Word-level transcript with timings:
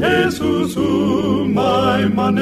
Jesus 0.00 0.80
umay 0.80 2.08
manen. 2.08 2.40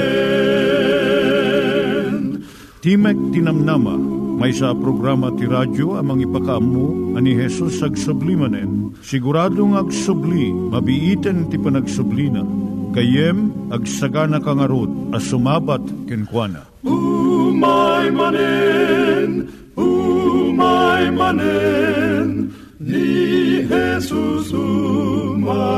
Timek 2.79 3.19
Tinamnama, 3.35 3.99
may 4.39 4.55
sa 4.55 4.71
programa 4.71 5.35
ti 5.35 5.51
radyo 5.51 5.99
amang 5.99 6.23
ipakaamu 6.23 7.19
ani 7.19 7.35
Hesus 7.35 7.83
ag 7.83 7.99
sublimanen. 7.99 8.95
Siguradong 9.03 9.75
ag 9.75 9.91
subli, 9.91 10.55
mabiiten 10.55 11.51
ti 11.51 11.59
panagsublina. 11.59 12.47
Kayem 12.95 13.51
ag 13.75 13.83
sagana 13.91 14.39
kangarot 14.39 15.11
as 15.11 15.27
sumabat 15.27 15.83
kenkwana. 16.07 16.63
Umay 16.87 18.15
manen, 18.15 19.51
umay 19.75 21.11
manen, 21.11 22.55
ni 22.79 23.67
Jesus 23.67 24.55
umay 24.55 25.78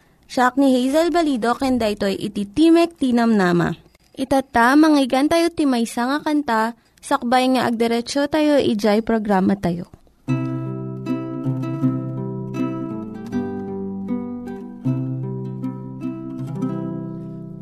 Siya 0.31 0.55
ni 0.55 0.71
Hazel 0.71 1.11
Balido, 1.11 1.51
kenda 1.59 1.91
ito'y 1.91 2.15
iti 2.15 2.47
Timek 2.47 2.95
Tinam 2.95 3.35
Nama. 3.35 3.75
Itata, 4.15 4.79
manggigan 4.79 5.27
tayo 5.27 5.51
timaysa 5.51 6.07
nga 6.07 6.23
kanta, 6.23 6.71
sakbay 7.03 7.51
nga 7.51 7.67
agderetsyo 7.67 8.31
tayo, 8.31 8.55
ijay 8.55 9.03
programa 9.03 9.59
tayo. 9.59 9.91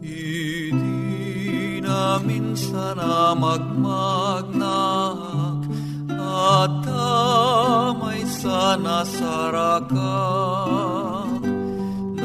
Idi 0.06 1.82
na 1.82 2.22
minsan 2.22 3.02
na 3.02 3.34
magmagnak 3.34 4.54
at 6.22 6.86
damay 6.86 8.22
sana 8.30 9.02
sarakan 9.10 11.09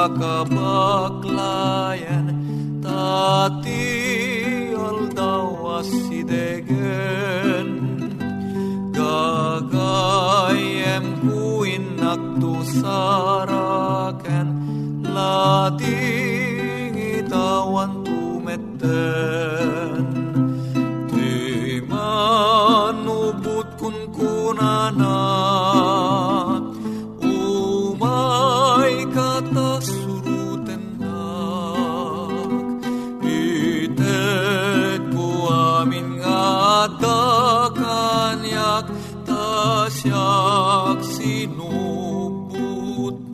sa 0.00 0.08
kabaklayan 0.16 2.32
Tati 2.80 3.84
aldaw 4.72 5.84
asidegen 5.84 7.68
Gagayem 8.96 9.60
kuin 11.20 12.00
nakto 12.00 12.64
saraken 12.80 14.48
nga 36.90 36.98
da 36.98 37.70
kanyak 37.70 38.86
Tasyak 39.26 40.98
sinubut 41.06 42.50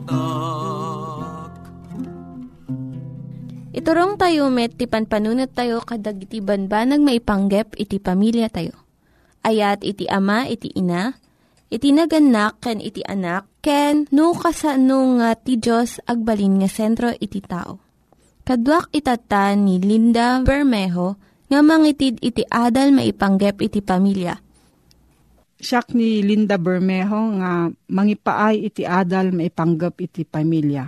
nak 0.05 1.57
Iturong 3.73 4.17
tayo 4.17 4.49
met, 4.49 4.73
ti 4.77 4.85
panpanunat 4.89 5.53
tayo 5.53 5.81
kadag 5.81 6.21
iti 6.21 6.41
banbanag 6.41 7.01
maipanggep 7.01 7.77
iti 7.77 8.01
pamilya 8.01 8.49
tayo. 8.49 8.73
Ayat 9.45 9.85
iti 9.85 10.09
ama, 10.09 10.49
iti 10.49 10.73
ina, 10.73 11.13
iti 11.69 11.93
naganak, 11.93 12.57
ken 12.57 12.81
iti 12.81 13.05
anak, 13.05 13.45
ken 13.61 14.09
no 14.09 14.33
kasano 14.33 15.21
nga 15.21 15.37
ti 15.37 15.61
Diyos 15.61 16.01
agbalin 16.09 16.57
nga 16.57 16.69
sentro 16.73 17.13
iti 17.21 17.37
tao. 17.45 17.77
Kaduak 18.47 18.89
itata 18.97 19.53
ni 19.53 19.77
Linda 19.77 20.41
Bermejo 20.41 21.26
nga 21.47 21.59
mangitid 21.63 22.19
iti 22.19 22.43
adal 22.43 22.91
maipanggep 22.91 23.63
iti 23.63 23.79
pamilya. 23.79 24.35
Siyak 25.57 25.97
ni 25.97 26.21
Linda 26.21 26.59
Bermejo 26.61 27.33
nga 27.41 27.65
mangipaay 27.71 28.67
iti 28.67 28.83
adal 28.85 29.33
maipanggap 29.33 29.97
iti 30.03 30.21
pamilya. 30.27 30.85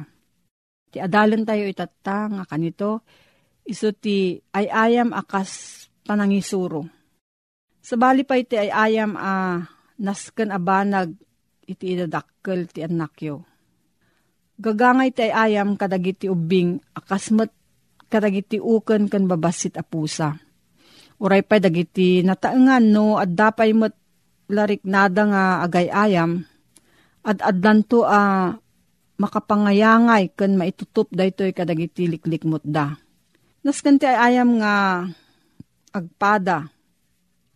Ti 0.89 0.97
adalan 1.01 1.47
tayo 1.47 1.65
itata 1.65 2.29
nga 2.29 2.44
kanito, 2.45 3.01
iso 3.65 3.89
ti 3.95 4.38
ayayam 4.53 5.15
akas 5.15 5.85
panangisuro. 6.06 6.85
Sabali 7.81 8.27
pa 8.27 8.38
iti 8.38 8.57
ayayam 8.57 9.17
a 9.17 9.63
nasken 10.01 10.53
abanag 10.53 11.13
iti 11.65 11.97
idadakkel 11.97 12.69
ti 12.69 12.85
anakyo. 12.85 13.45
Gagangay 14.59 15.15
ti 15.15 15.29
ayayam 15.29 15.79
kadagiti 15.79 16.27
ubing 16.27 16.77
akas 16.94 17.31
met 17.31 17.50
kadagiti 18.09 18.57
uken 18.57 19.07
ken 19.07 19.29
babasit 19.29 19.77
a 19.79 19.85
pusa. 19.85 20.48
Uray 21.19 21.44
pa 21.44 21.60
dagiti 21.60 22.24
nataengan 22.24 22.83
no 22.88 23.19
at 23.19 23.36
dapay 23.36 23.75
met 23.75 23.92
larik 24.48 24.81
nada 24.88 25.27
nga 25.27 25.44
agay-ayam 25.68 26.48
at 27.27 27.44
adlanto 27.44 28.07
a 28.07 28.56
makapangayangay 29.19 30.31
ken 30.31 30.56
maitutup 30.56 31.12
daytoy 31.12 31.51
kadagiti 31.51 32.07
liklikmot 32.07 32.63
da. 32.63 32.95
Nas 33.60 33.83
kanti 33.83 34.07
ay 34.07 34.33
ayam 34.33 34.63
nga 34.63 35.04
agpada 35.92 36.71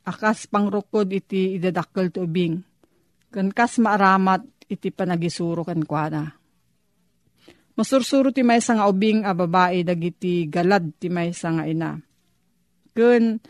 akas 0.04 0.52
pangrukod 0.52 1.08
iti 1.16 1.56
idadakkel 1.56 2.12
ti 2.12 2.20
ubing. 2.20 2.60
Kan 3.32 3.56
kas 3.56 3.80
maaramat 3.80 4.44
iti 4.68 4.92
panagisuro 4.92 5.64
kan 5.64 5.80
kuana. 5.88 6.36
Masursuro 7.74 8.30
ti 8.30 8.46
may 8.46 8.62
nga 8.62 8.86
ubing 8.86 9.26
a 9.26 9.34
babae 9.34 9.82
dagiti 9.82 10.46
galad 10.52 10.94
ti 11.00 11.08
may 11.08 11.34
nga 11.34 11.64
ina. 11.66 11.98
Kun 12.94 13.42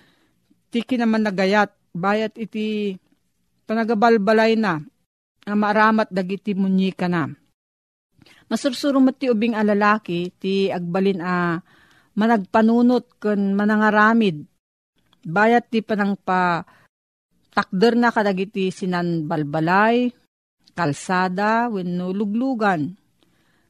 ti 0.72 0.80
kinaman 0.82 1.28
nagayat 1.28 1.70
bayat 1.94 2.34
iti 2.40 2.96
panagabalbalay 3.68 4.58
na 4.58 4.82
a 5.44 5.54
maaramat 5.54 6.08
dagiti 6.10 6.56
munyika 6.56 7.12
na. 7.12 7.28
Masursuro 8.48 9.00
ti 9.16 9.28
ubing 9.28 9.56
a 9.56 9.62
lalaki 9.64 10.32
ti 10.40 10.72
agbalin 10.72 11.20
a 11.20 11.60
managpanunot 12.16 13.20
kun 13.20 13.52
manangaramid 13.56 14.48
bayat 15.24 15.68
ti 15.72 15.80
panang 15.80 16.20
pa 16.20 16.64
takder 17.54 17.94
na 17.96 18.10
kadagiti 18.10 18.74
sinan 18.74 19.30
balbalay, 19.30 20.10
kalsada, 20.74 21.70
wenno 21.70 22.10
luglugan. 22.12 22.98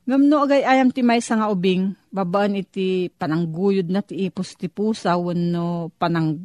Ngamno 0.04 0.36
agay 0.44 0.68
ayam 0.68 0.92
ti 0.92 1.00
may 1.00 1.24
nga 1.24 1.48
ubing, 1.48 1.96
babaan 2.12 2.60
iti 2.60 3.08
panangguyod 3.08 3.88
na 3.88 4.04
ti 4.04 4.28
ipos 4.28 4.60
ti 4.60 4.68
pusa, 4.68 5.16
wenno 5.16 5.96
panang 5.96 6.44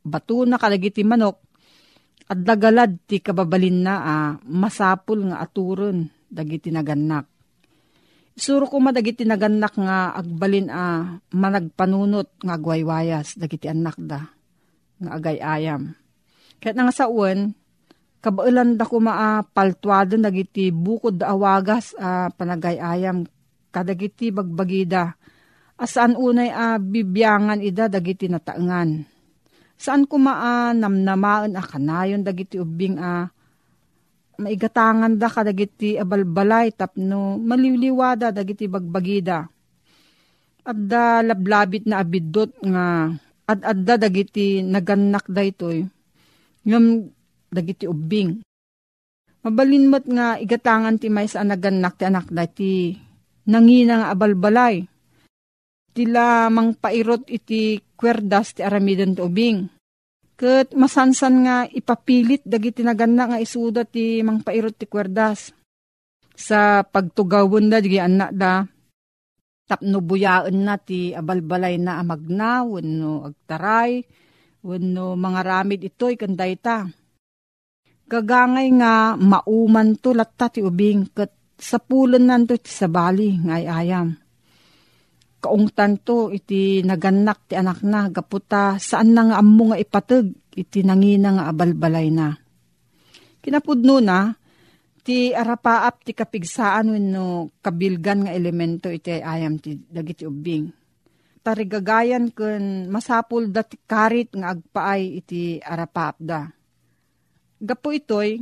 bato 0.00 0.48
na 0.48 0.56
kalagiti 0.56 1.04
manok, 1.04 1.36
at 2.32 2.40
dagalad 2.40 2.96
ti 3.04 3.20
kababalin 3.20 3.84
na 3.84 3.94
ah, 4.00 4.32
masapul 4.48 5.28
nga 5.28 5.44
aturon, 5.44 6.08
dagiti 6.32 6.72
naganak. 6.72 7.28
Isuro 8.32 8.64
ko 8.64 8.80
madagiti 8.80 9.28
naganak 9.28 9.76
nga 9.76 10.16
agbalin 10.16 10.72
a 10.72 10.76
ah, 10.76 11.00
managpanunot 11.36 12.40
nga 12.40 12.56
agwaywayas, 12.56 13.36
dagiti 13.36 13.68
anak 13.68 14.00
da, 14.00 14.32
nga 14.96 15.10
agay 15.12 15.36
ayam. 15.44 15.92
Kaya 16.56 16.72
nga 16.72 16.94
sa 16.94 17.12
uwan, 17.12 17.52
kabailan 18.18 18.74
da 18.74 18.84
ko 18.84 18.98
maapaltuado 18.98 20.18
nagiti 20.18 20.74
bukod 20.74 21.22
da 21.22 21.34
awagas 21.34 21.94
a 21.98 22.26
uh, 22.26 22.28
panagayayam 22.34 23.26
kadagiti 23.70 24.34
bagbagida. 24.34 25.14
Asaan 25.78 26.18
unay 26.18 26.50
a 26.50 26.74
uh, 26.74 26.76
bibyangan 26.82 27.62
ida 27.62 27.86
dagiti 27.86 28.26
nataengan. 28.26 29.06
Saan 29.78 30.10
ko 30.10 30.18
maa 30.18 30.74
namnamaan 30.74 31.54
a 31.54 31.62
kanayon 31.62 32.26
dagiti 32.26 32.58
ubing 32.58 32.98
a 32.98 33.30
uh, 33.30 33.30
maigatangan 34.38 35.18
da 35.18 35.26
kadagiti 35.26 35.98
abalbalay 35.98 36.70
tapno 36.70 37.38
maliliwada 37.38 38.30
dagiti 38.30 38.70
bagbagida. 38.70 39.46
At 40.68 40.78
da 40.78 41.22
lablabit 41.22 41.86
na 41.86 42.02
abidot 42.02 42.54
nga 42.62 43.14
at 43.48 43.60
adda 43.64 43.94
dagiti 43.96 44.60
naganak 44.60 45.24
da 45.26 45.42
itoy. 45.42 45.88
Ngam 46.68 47.08
dagiti 47.48 47.88
ubing. 47.88 48.44
Mabalinmat 49.44 50.04
nga 50.08 50.36
igatangan 50.36 51.00
ti 51.00 51.08
may 51.08 51.30
sa 51.30 51.46
naganak 51.46 51.96
ti 51.96 52.04
anak 52.04 52.26
da 52.28 52.44
ti 52.44 52.92
nangina 53.48 54.04
nga 54.04 54.08
abalbalay. 54.12 54.84
Tila 55.94 56.52
mang 56.52 56.76
pairot 56.76 57.26
iti 57.26 57.80
kwerdas 57.96 58.58
ti 58.58 58.60
aramidon 58.62 59.16
ti 59.16 59.20
ubing. 59.24 59.58
Kat 60.38 60.70
masansan 60.76 61.34
nga 61.42 61.56
ipapilit 61.66 62.46
dagiti 62.46 62.86
naganak 62.86 63.34
nga 63.34 63.42
isuda 63.42 63.82
ti 63.82 64.22
mang 64.22 64.44
pairot 64.44 64.76
ti 64.78 64.86
kwerdas. 64.86 65.50
Sa 66.38 66.86
pagtugawon 66.86 67.66
da, 67.66 67.82
di 67.82 67.98
anak 67.98 68.30
da, 68.30 68.62
tapno 69.66 69.98
buyaan 69.98 70.64
na 70.64 70.78
ti 70.78 71.10
abalbalay 71.10 71.82
na 71.82 71.98
amagna, 71.98 72.62
wano 72.62 73.26
agtaray, 73.26 74.06
wano 74.62 75.18
mga 75.18 75.40
ramid 75.42 75.82
ito'y 75.82 76.14
kanday 76.14 76.54
ta 78.08 78.24
Gagangay 78.24 78.72
nga 78.80 79.20
mauman 79.20 80.00
to 80.00 80.16
latta 80.16 80.48
ti 80.48 80.64
ubing 80.64 81.12
kat 81.12 81.28
sa 81.60 81.76
pulon 81.76 82.24
nanto 82.24 82.56
ti 82.56 82.72
sabali 82.72 83.36
ngay 83.36 83.68
ayam. 83.68 84.16
Kaungtan 85.38 86.00
to 86.02 86.32
iti 86.32 86.80
naganak 86.82 87.46
ti 87.46 87.54
anak 87.54 87.84
na 87.84 88.08
gaputa 88.08 88.80
saan 88.80 89.12
na 89.12 89.28
nga 89.28 89.36
ammo 89.38 89.70
nga 89.70 89.78
ipatag 89.78 90.26
iti 90.56 90.82
nangina 90.82 91.36
nga 91.36 91.44
abalbalay 91.52 92.08
na. 92.08 92.32
Kinapudno 93.44 94.00
na 94.00 94.32
ti 95.04 95.30
arapaap 95.30 96.02
ti 96.02 96.16
kapigsaan 96.16 96.90
wenno 96.90 97.52
kabilgan 97.60 98.26
nga 98.26 98.32
elemento 98.34 98.88
iti 98.88 99.20
ayam 99.20 99.60
ti 99.60 99.76
dagiti 99.78 100.24
ubing. 100.24 100.72
Tarigagayan 101.44 102.34
kun 102.34 102.90
masapul 102.90 103.52
dati 103.52 103.78
karit 103.84 104.34
nga 104.34 104.56
agpaay 104.56 105.22
iti 105.22 105.60
arapaap 105.62 106.16
da 106.18 106.57
Gapo 107.58 107.90
itoy, 107.90 108.38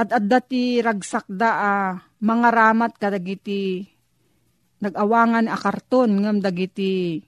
at 0.00 0.10
adda 0.16 0.40
ti 0.40 0.80
ragsak 0.80 1.28
da 1.28 1.50
ah, 1.52 1.92
mga 2.24 2.48
ramat 2.48 2.92
kadagiti 2.96 3.84
nagawangan 4.80 5.44
a 5.44 5.56
karton 5.60 6.24
ngam 6.24 6.40
dagiti 6.40 7.20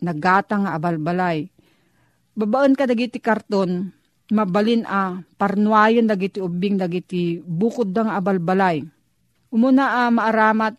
nagata 0.00 0.56
nga 0.56 0.72
abalbalay. 0.72 1.44
Babaan 2.32 2.72
ka 2.72 2.88
dagiti 2.88 3.20
karton, 3.20 3.92
mabalin 4.32 4.88
a 4.88 5.20
parnuayon 5.36 6.08
dagiti 6.08 6.40
ubing 6.40 6.80
dagiti 6.80 7.44
bukod 7.44 7.92
da 7.92 8.08
nga 8.08 8.14
abalbalay. 8.16 8.80
Umuna 9.52 10.06
a 10.06 10.08
maaramat 10.08 10.74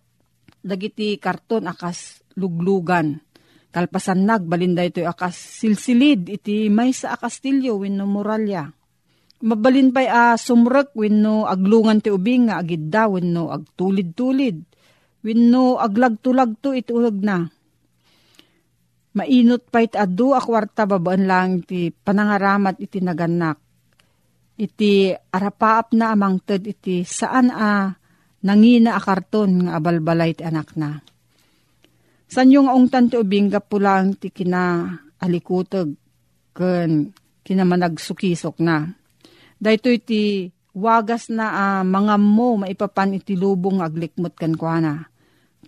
dagiti 0.65 1.13
karton 1.21 1.69
akas 1.69 2.25
luglugan. 2.41 3.21
Kalpasan 3.69 4.25
nagbalin 4.25 4.73
da 4.73 4.81
ito 4.81 5.05
akas 5.05 5.61
silsilid 5.61 6.25
iti 6.25 6.73
may 6.73 6.89
sa 6.89 7.13
akastilyo 7.13 7.77
win 7.85 8.01
no 8.01 8.09
muralya 8.09 8.78
Mabalin 9.39 9.95
pa'y 9.95 10.11
a 10.11 10.35
sumrek 10.35 10.91
wenno 10.99 11.47
aglungan 11.47 12.03
ti 12.03 12.11
ubing 12.11 12.51
nga 12.51 12.59
agidda 12.59 13.07
wenno 13.07 13.47
agtulid-tulid. 13.55 14.57
Wenno 15.23 15.79
aglag-tulagto 15.79 16.75
itulag 16.75 17.15
na. 17.23 17.47
Mainot 19.15 19.63
pa 19.71 19.79
iti 19.79 19.95
adu 19.95 20.35
a 20.35 20.43
kwarta 20.43 20.83
babaan 20.83 21.23
lang 21.23 21.63
ti 21.63 21.87
panangaramat 21.87 22.83
iti 22.83 22.99
naganak. 22.99 23.63
Iti 24.59 25.15
arapaap 25.15 25.95
na 25.95 26.11
amang 26.11 26.43
ted 26.43 26.67
iti 26.67 27.07
saan 27.07 27.47
a 27.47 27.95
nangina 28.43 28.99
a 28.99 29.01
karton 29.03 29.71
nga 29.71 29.79
abalbalay 29.79 30.35
ti 30.35 30.43
anak 30.43 30.75
na. 30.75 30.99
San 32.27 32.51
yung 32.51 32.67
ungtan 32.67 33.07
ti 33.07 33.15
ubing 33.15 33.55
pulang 33.71 34.19
ti 34.19 34.35
kina 34.35 34.83
alikutog 35.23 35.95
ken 36.51 37.15
kinamanagsukisok 37.47 38.59
na 38.59 38.98
Dahito 39.59 39.91
iti 39.91 40.47
wagas 40.71 41.27
na 41.27 41.47
uh, 41.51 41.83
mga 41.83 42.15
mo 42.15 42.55
maipapan 42.63 43.19
iti 43.19 43.35
lubong 43.35 43.83
aglikmot 43.83 44.39
kan 44.39 44.55
kuana. 44.55 45.11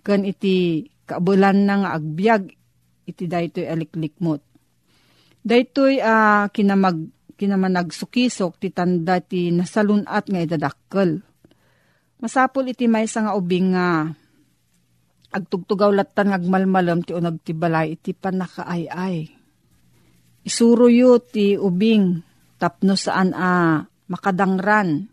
Kan 0.00 0.24
iti 0.24 0.88
kaabulan 1.04 1.68
na 1.68 1.74
nga 1.84 1.90
agbyag 2.00 2.48
iti 3.04 3.28
daytoy 3.28 3.68
aliklikmot. 3.68 4.40
Daytoy 5.44 6.00
uh, 6.00 6.48
kinamag 6.48 7.12
kinamanagsukisok 7.36 8.62
ti 8.62 8.72
tanda 8.72 9.20
ti 9.20 9.52
nasalunat 9.52 10.24
nga 10.30 10.40
idadakkel. 10.40 11.20
Masapol 12.22 12.70
iti 12.70 12.86
may 12.86 13.04
nga 13.04 13.34
ubing 13.34 13.74
nga 13.74 14.08
agtugtugaw 15.32 15.90
latan 15.90 16.30
ngagmalmalam 16.30 17.02
ti 17.02 17.12
unag 17.12 17.42
ti 17.42 17.52
balay 17.52 17.98
iti 17.98 18.14
panakaayay. 18.14 19.26
Isuro 20.46 20.86
yu 20.86 21.18
ti 21.18 21.58
ubing 21.58 22.31
tapno 22.62 22.94
saan 22.94 23.34
a 23.34 23.82
makadangran 24.06 25.10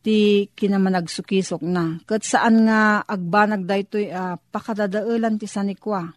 ti 0.00 0.48
kinamanagsukisok 0.56 1.60
na. 1.60 2.00
Kat 2.08 2.24
saan 2.24 2.64
nga 2.64 3.04
agbanag 3.04 3.68
daytoy 3.68 4.08
uh, 4.08 4.40
pakadadaulan 4.48 5.36
ti 5.36 5.44
sanikwa. 5.44 6.08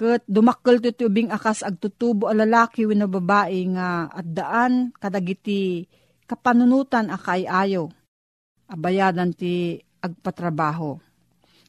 Kat 0.00 0.24
dumakkel 0.24 0.80
ti 0.80 0.96
tubing 0.96 1.28
akas 1.28 1.60
agtutubo 1.60 2.30
a 2.30 2.32
lalaki 2.32 2.88
wino 2.88 3.04
babae 3.04 3.60
nga 3.76 4.08
at 4.08 4.24
daan 4.32 4.96
kadagiti 4.96 5.84
kapanunutan 6.24 7.12
akay 7.12 7.44
ayo. 7.44 7.92
Abayadan 8.72 9.36
ti 9.36 9.76
agpatrabaho. 10.00 10.96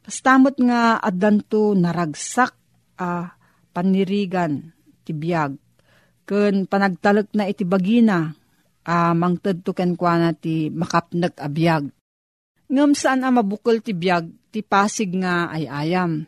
Kastamot 0.00 0.56
nga 0.56 0.96
addanto 0.96 1.76
naragsak 1.76 2.56
a 2.96 3.04
uh, 3.04 3.26
panirigan 3.76 4.72
ti 5.04 5.12
biyag 5.12 5.69
Kun 6.30 6.70
panagtalek 6.70 7.34
na 7.34 7.50
iti 7.50 7.66
bagina, 7.66 8.30
uh, 8.86 9.14
mangtad 9.18 9.66
to 9.66 9.74
ken 9.74 9.98
kwa 9.98 10.30
ti 10.38 10.70
makapnag 10.70 11.34
abiyag. 11.34 11.90
Ngam 12.70 12.94
saan 12.94 13.26
ang 13.26 13.42
mabukol 13.42 13.82
ti 13.82 13.90
biyag, 13.90 14.30
ti 14.54 14.62
pasig 14.62 15.10
nga 15.18 15.50
ay 15.50 15.66
ayam. 15.66 16.22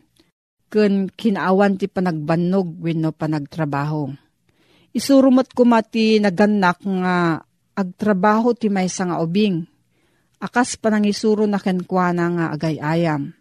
Kun 0.67 1.07
kinaawan 1.07 1.79
ti 1.79 1.87
panagbannog 1.87 2.83
wenno 2.83 3.15
panagtrabaho. 3.15 4.11
Isurumot 4.91 5.55
ko 5.55 5.63
mati 5.63 6.19
naganak 6.19 6.83
nga 6.83 7.39
agtrabaho 7.71 8.51
ti 8.59 8.67
may 8.67 8.91
nga 8.91 9.23
ubing. 9.23 9.63
Akas 10.43 10.75
panangisuro 10.75 11.47
na 11.47 11.63
kenkwana 11.63 12.27
nga 12.27 12.45
agay 12.51 12.75
ayam. 12.75 13.31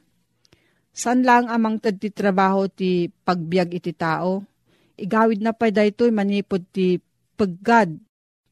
San 0.95 1.27
lang 1.27 1.51
amang 1.51 1.83
tad 1.83 1.99
trabaho 1.99 2.71
ti 2.71 3.11
pagbiag 3.11 3.75
iti 3.75 3.91
tao? 3.91 4.52
Igawid 5.03 5.43
na 5.43 5.51
pa 5.51 5.69
daytoy 5.69 6.15
manipod 6.15 6.63
ti 6.71 7.03
paggad. 7.35 7.99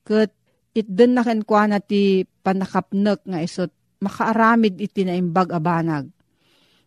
Kat 0.03 0.35
itden 0.75 1.15
na 1.15 1.23
kenkwa 1.23 1.71
na 1.71 1.79
ti 1.79 2.27
panakapnek 2.43 3.23
nga 3.23 3.39
isot 3.39 3.71
makaaramid 4.03 4.81
iti 4.83 5.07
na 5.07 5.15
imbag 5.15 5.55
abanag. 5.55 6.11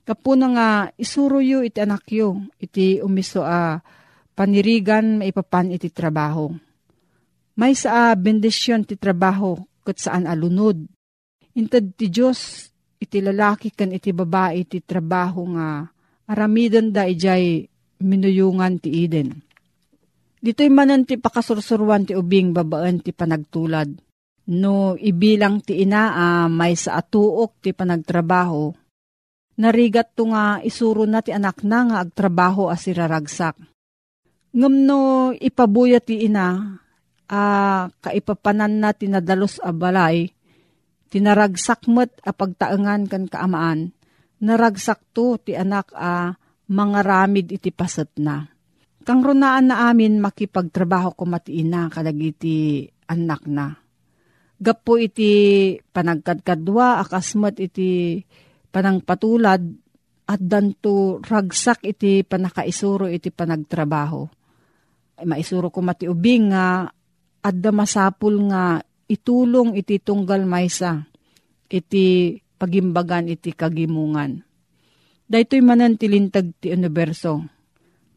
Kapuna 0.04 0.52
nga 0.52 0.68
isuro 1.00 1.40
yu 1.40 1.64
iti 1.64 1.80
anak 1.80 2.04
yu, 2.12 2.36
iti 2.60 3.00
umiso 3.00 3.48
a 3.48 3.80
panirigan 4.36 5.24
maipapan 5.24 5.72
iti 5.72 5.88
trabaho. 5.88 6.52
May 7.56 7.78
sa 7.78 8.12
bendisyon 8.18 8.84
ti 8.84 9.00
trabaho 9.00 9.56
kat 9.86 10.02
saan 10.02 10.28
alunod. 10.28 10.84
Intad 11.56 11.96
ti 11.96 12.10
Diyos 12.10 12.68
iti 13.00 13.22
lalaki 13.22 13.72
kan 13.72 13.94
iti 13.94 14.10
babae 14.10 14.66
iti 14.66 14.82
trabaho 14.82 15.46
nga 15.54 15.88
aramidan 16.28 16.90
da 16.90 17.06
ijay 17.06 17.64
minuyungan 18.02 18.82
ti 18.82 19.06
Eden. 19.06 19.38
Dito'y 20.44 20.68
manan 20.68 21.08
ti 21.08 21.16
pakasursurwan 21.16 22.04
ti 22.04 22.20
ubing 22.20 22.52
babaan 22.52 23.00
ti 23.00 23.16
panagtulad. 23.16 23.88
No 24.52 25.00
ibilang 25.00 25.64
ti 25.64 25.80
ina 25.80 26.12
uh, 26.12 26.48
may 26.52 26.76
sa 26.76 27.00
atuok 27.00 27.64
ti 27.64 27.72
panagtrabaho, 27.72 28.76
narigat 29.56 30.12
to 30.20 30.28
nga 30.28 30.60
isuro 30.60 31.08
na 31.08 31.24
ti 31.24 31.32
anak 31.32 31.64
na 31.64 31.88
nga 31.88 31.98
agtrabaho 32.04 32.68
as 32.68 32.84
iraragsak. 32.92 33.56
Ngam 34.52 34.84
no 34.84 35.32
ipabuya 35.32 36.04
ti 36.04 36.28
ina, 36.28 36.76
uh, 37.32 37.88
kaipapanan 38.04 38.84
na 38.84 38.92
tinadalos 38.92 39.64
a 39.64 39.72
balay, 39.72 40.28
tinaragsak 41.08 41.88
met 41.88 42.12
a 42.28 42.36
pagtaengan 42.36 43.08
kan 43.08 43.32
kaamaan, 43.32 43.96
naragsak 44.44 45.00
to 45.16 45.40
ti 45.40 45.56
anak 45.56 45.88
a 45.96 46.36
uh, 46.36 46.36
mga 46.68 47.00
ramid 47.00 47.48
iti 47.48 47.72
paset 47.72 48.12
na. 48.20 48.53
Kang 49.04 49.20
runaan 49.20 49.68
na 49.68 49.92
amin 49.92 50.24
makipagtrabaho 50.24 51.12
ko 51.20 51.28
matiina 51.28 51.92
kadagiti 51.92 52.88
anak 53.12 53.44
na. 53.52 53.76
Gapo 54.64 54.96
iti 54.96 55.76
panagkadkadwa 55.76 57.04
akasmat 57.04 57.60
iti 57.60 58.24
panangpatulad 58.72 59.62
at 60.24 60.40
danto 60.40 61.20
ragsak 61.20 61.84
iti 61.84 62.24
panakaisuro 62.24 63.12
iti 63.12 63.28
panagtrabaho. 63.28 64.24
Ay, 65.20 65.28
maisuro 65.28 65.68
ko 65.68 65.84
mati 65.84 66.08
ubing 66.08 66.56
nga 66.56 66.88
adda 67.44 67.72
masapul 67.76 68.40
nga 68.48 68.80
itulong 69.12 69.76
iti 69.76 70.00
tunggal 70.00 70.48
maysa 70.48 71.04
iti 71.68 72.40
pagimbagan 72.56 73.28
iti 73.28 73.52
kagimungan. 73.52 74.40
Daytoy 75.28 75.60
manan 75.60 76.00
tilintag 76.00 76.56
ti 76.56 76.72
universo 76.72 77.53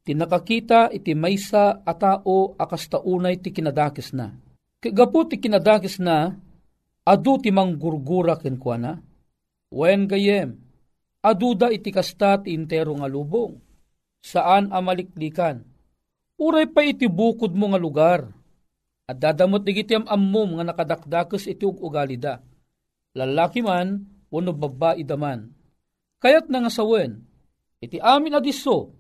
Tinakakita 0.02 0.90
iti 0.90 1.14
maysa 1.14 1.86
a 1.86 1.94
tao 1.94 2.58
akas 2.58 2.90
taunay 2.90 3.38
ti 3.38 3.54
kinadakis 3.54 4.10
na. 4.18 4.34
Kagapo 4.82 5.30
ti 5.30 5.38
kinadakis 5.38 6.02
na, 6.02 6.34
adu 7.06 7.38
ti 7.38 7.54
manggurgura 7.54 8.42
kenkwana. 8.42 8.98
Wen 9.70 10.10
gayem, 10.10 10.58
aduda 11.22 11.70
iti 11.70 11.94
kasta 11.94 12.42
ti 12.42 12.58
intero 12.58 12.98
nga 12.98 13.06
lubong. 13.06 13.54
Saan 14.24 14.74
amaliklikan? 14.74 15.62
Uray 16.42 16.66
pa 16.74 16.82
iti 16.82 17.06
bukod 17.06 17.54
mo 17.54 17.70
nga 17.70 17.80
lugar. 17.82 18.22
At 19.08 19.24
dadamot 19.24 19.64
digiti 19.64 19.96
am 19.96 20.04
ammom 20.04 20.60
nga 20.60 20.68
nakadakdakes 20.68 21.48
iti 21.48 21.64
ugalida 21.64 22.44
lalaki 23.18 23.66
man, 23.66 24.06
wano 24.30 24.54
babae 24.54 25.02
daman. 25.02 25.50
Kayat 26.22 26.46
nga 26.50 26.70
sawen, 26.70 27.26
iti 27.82 27.98
amin 27.98 28.38
adiso, 28.38 28.94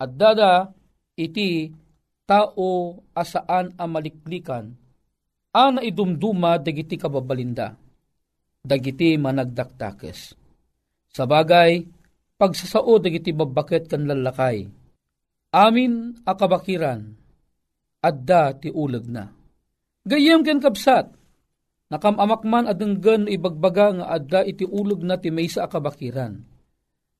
at 0.00 0.16
dada 0.16 0.72
iti 1.12 1.68
tao 2.24 3.04
asaan 3.12 3.76
amaliklikan, 3.76 4.72
ana 5.52 5.84
idumduma 5.84 6.56
dagiti 6.56 6.96
kababalinda, 6.96 7.76
dagiti 8.64 9.20
managdaktakes. 9.20 10.32
Sa 11.12 11.28
bagay, 11.28 11.84
pagsasao 12.40 12.96
dagiti 13.00 13.36
babaket 13.36 13.92
kan 13.92 14.08
lalakay, 14.08 14.64
amin 15.52 16.16
akabakiran, 16.24 17.16
adda 18.02 18.58
ti 18.58 18.68
ulag 18.68 19.06
na. 19.06 19.30
Gayem 20.02 20.42
ken 20.42 20.58
kapsat, 20.58 21.22
Nakamamakman 21.92 22.72
adenggan 22.72 23.28
ibagbaga 23.28 23.92
nga 23.92 24.06
adda 24.16 24.40
iti 24.48 24.64
ulog 24.64 25.04
na 25.04 25.20
ti 25.20 25.28
maysa 25.28 25.68
akabakiran. 25.68 26.40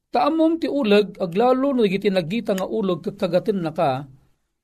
Taamom 0.08 0.56
ti 0.56 0.64
ulag 0.64 1.20
aglalo 1.20 1.76
no 1.76 1.84
iti 1.84 2.08
nagita 2.08 2.56
nga 2.56 2.64
ulog 2.64 3.04
kakagatin 3.04 3.60
na 3.60 3.76
ka, 3.76 4.08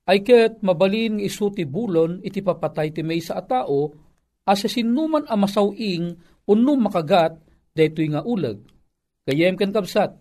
ay 0.09 0.25
ket 0.25 0.65
mabalin 0.65 1.21
isu 1.21 1.53
ti 1.53 1.61
bulon 1.69 2.25
iti 2.25 2.41
papatay 2.41 2.89
ti 2.89 3.05
may 3.05 3.21
sa 3.21 3.37
atao 3.37 3.93
asa 4.49 4.65
sinuman 4.65 5.29
a 5.29 5.37
masawing 5.37 6.17
unno 6.49 6.73
makagat 6.81 7.37
daytoy 7.77 8.09
nga 8.09 8.25
uleg. 8.25 8.65
Kayem 9.29 9.61
ken 9.61 9.69
kapsat, 9.69 10.17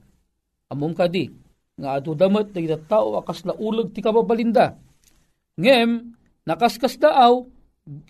amom 0.69 0.93
kadi, 0.93 1.33
nga 1.81 1.97
adu 1.97 2.13
damat 2.13 2.53
dagiti 2.53 2.77
tao 2.85 3.17
akas 3.17 3.49
na 3.49 3.57
uleg 3.57 3.97
ti 3.97 4.05
kababalinda. 4.05 4.77
Ngem, 5.59 6.15
nakaskas 6.47 6.97
daaw, 7.03 7.43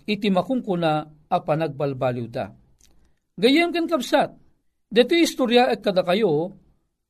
iti 0.05 0.29
makungkuna 0.29 0.91
a 1.29 1.37
panagbalbaliw 1.41 2.27
da. 2.29 2.53
Gayem 3.39 3.73
ken 3.73 3.89
kapsat, 3.89 4.35
dito 4.91 5.13
istorya 5.17 5.71
at 5.71 5.81
kada 5.81 6.05
kayo, 6.05 6.53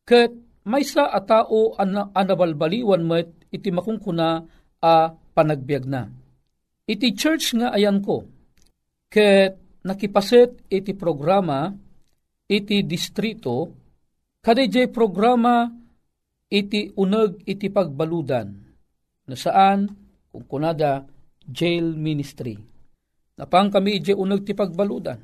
ket 0.07 0.31
may 0.63 0.85
sa 0.87 1.11
a 1.11 1.19
an 1.79 2.13
anabalbaliwan 2.15 3.03
met 3.03 3.29
iti 3.51 3.67
makungkuna 3.73 4.47
a 4.79 4.93
panagbiag 5.11 5.85
na. 5.89 6.07
Iti 6.87 7.13
church 7.13 7.59
nga 7.59 7.75
ayan 7.75 7.99
ko, 7.99 8.23
ket 9.11 9.83
nakipaset 9.83 10.71
iti 10.71 10.95
programa 10.95 11.73
iti 12.49 12.81
distrito, 12.81 13.69
kadayjay 14.41 14.89
programa 14.89 15.69
iti 16.49 16.89
uneg 16.97 17.45
iti 17.45 17.69
pagbaludan, 17.69 18.47
na 19.29 19.35
saan, 19.37 19.85
kung 20.29 20.45
kunada, 20.45 21.05
jail 21.45 21.97
ministry. 21.97 22.57
Napang 23.39 23.71
kami 23.71 24.03
iti 24.03 24.13
uneg 24.13 24.45
ti 24.45 24.53
pagbaludan. 24.53 25.17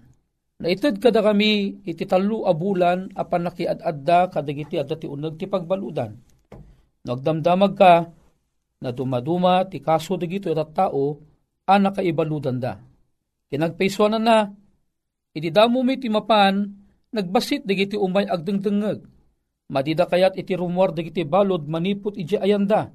Naitid 0.55 1.03
kada 1.03 1.19
kami 1.19 1.83
iti 1.83 2.07
talo 2.07 2.47
abulan 2.47 3.11
apan 3.11 3.51
nakiad-adda 3.51 4.31
kadagiti 4.31 4.79
adda 4.79 4.95
ti 4.95 5.03
uneg 5.03 5.35
ti 5.35 5.51
pagbaludan. 5.51 6.15
Nagdamdamag 7.05 7.73
ka 7.75 8.07
na 8.79 8.89
dumaduma 8.95 9.67
ti 9.67 9.83
kaso 9.83 10.15
dagito 10.15 10.47
iti 10.47 10.65
tao 10.71 11.19
a 11.67 11.75
nakaibaludan 11.75 12.57
da. 12.57 12.79
Kinagpaiswanan 13.51 14.23
na, 14.23 14.47
iti 15.35 15.51
damo 15.51 15.83
mi 15.83 15.99
ti 15.99 16.07
mapan, 16.07 16.65
nagbasit 17.11 17.67
dagiti 17.67 17.99
umay 17.99 18.25
agdengdengeg. 18.25 19.03
Madida 19.69 20.07
kayat 20.07 20.39
iti 20.39 20.55
rumor 20.55 20.95
dagiti 20.95 21.27
balod 21.27 21.67
manipot 21.67 22.15
iti 22.15 22.39
ayanda. 22.39 22.89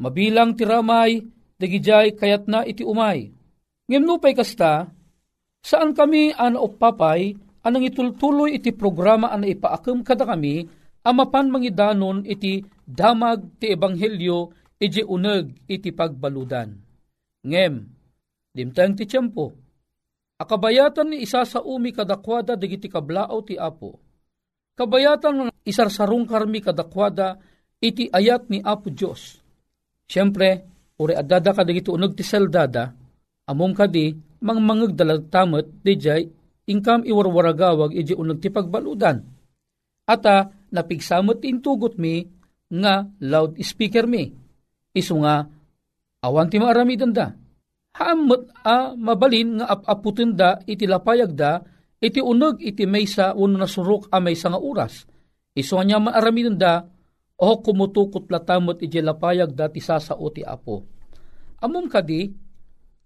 Mabilang 0.00 0.56
ti 0.56 0.64
ramay, 0.64 1.20
dagijay 1.62 2.18
kayat 2.18 2.50
na 2.50 2.66
iti 2.66 2.82
umay. 2.82 3.30
Ngimnupay 3.86 4.34
kasta, 4.34 4.90
saan 5.62 5.94
kami 5.94 6.34
ana 6.34 6.58
papay, 6.58 7.38
anang 7.62 7.86
itultuloy 7.86 8.58
iti 8.58 8.74
programa 8.74 9.30
ana 9.30 9.46
ipaakam 9.46 10.02
kada 10.02 10.26
kami, 10.26 10.66
amapan 11.06 11.46
mangidanon 11.54 12.26
iti 12.26 12.66
damag 12.82 13.62
ti 13.62 13.70
ebanghelyo 13.70 14.50
iti 14.82 15.06
uneg 15.06 15.70
iti 15.70 15.94
pagbaludan. 15.94 16.74
Ngem, 17.46 17.74
dimtang 18.50 18.98
ti 18.98 19.06
tiyempo, 19.06 19.54
akabayatan 20.42 21.14
ni 21.14 21.22
isa 21.22 21.46
sa 21.46 21.62
umi 21.62 21.94
kadakwada 21.94 22.58
digiti 22.58 22.90
kablao 22.90 23.38
ti 23.46 23.54
apo. 23.54 24.02
Kabayatan 24.72 25.34
ng 25.36 25.50
isarsarong 25.68 26.24
karmi 26.24 26.64
kadakwada 26.64 27.36
iti 27.76 28.08
ayat 28.08 28.48
ni 28.48 28.64
Apo 28.64 28.88
Diyos. 28.88 29.36
Siyempre, 30.08 30.71
uri 31.02 31.18
adada 31.18 31.50
ka 31.50 31.66
digiti 31.66 31.90
uneg 31.90 32.14
ti 32.14 32.22
seldada, 32.22 32.94
amom 33.50 33.74
kadi 33.74 34.14
mang 34.42 34.62
mangeg 34.62 34.94
dalagtamet 34.94 35.82
dijay 35.82 36.30
ingkam 36.66 37.02
iwarwaragawag 37.02 37.94
iji 37.94 38.14
uneg 38.14 38.38
ti 38.38 38.48
pagbaludan. 38.50 39.22
Ata 40.06 40.50
napigsamot 40.74 41.42
intugot 41.46 41.98
mi 41.98 42.26
nga 42.72 43.06
loud 43.22 43.58
speaker 43.62 44.06
mi. 44.06 44.30
Isu 44.92 45.14
nga 45.22 45.46
awan 46.22 46.50
ti 46.50 46.58
maaramidan 46.58 47.12
da. 47.14 47.32
Haamot 47.92 48.48
a 48.64 48.96
mabalin 48.96 49.60
nga 49.60 49.66
apaputin 49.68 50.32
da 50.32 50.58
iti 50.64 50.88
lapayag 50.88 51.32
da 51.36 51.60
iti 52.02 52.18
uneg 52.18 52.58
iti 52.58 52.88
maysa 52.88 53.36
uno 53.36 53.60
nasurok 53.60 54.10
a 54.10 54.18
maysa 54.18 54.50
nga 54.50 54.60
oras. 54.60 55.06
Isu 55.54 55.78
nga 55.78 55.98
maaramidan 56.00 56.56
da 56.58 56.82
o 57.38 57.48
kumutukot 57.62 58.26
latamot 58.32 58.80
iti 58.82 58.98
lapayag 58.98 59.54
da 59.54 59.70
ti 59.70 59.78
sasao 59.78 60.26
ti 60.34 60.42
apo. 60.42 60.91
Amom 61.62 61.86
kadi, 61.86 62.34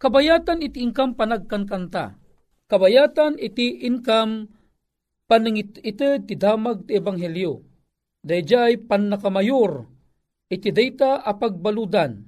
kabayatan 0.01 0.65
iti 0.65 0.81
income 0.81 1.13
panagkankanta. 1.13 2.17
Kabayatan 2.67 3.37
iti 3.37 3.85
income 3.85 4.49
panangit 5.29 5.77
iti 5.85 6.09
ti 6.25 6.35
damag 6.41 6.89
ti 6.89 6.97
ebanghelyo. 6.97 7.61
Dayjay 8.25 8.81
pan 8.89 9.13
nakamayor 9.13 9.85
iti 10.49 10.73
data 10.73 11.21
apagbaludan. 11.21 12.25